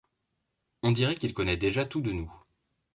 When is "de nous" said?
2.01-2.33